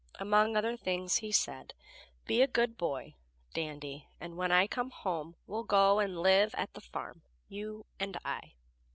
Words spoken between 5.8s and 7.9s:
and live at the farm you